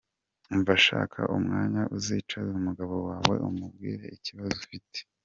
[0.53, 4.93] Umva shaka umwanya uzicaze umugabo wawe umubwire ikibazo uft.